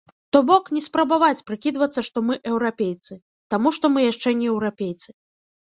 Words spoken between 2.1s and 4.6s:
мы еўрапейцы, таму што мы яшчэ не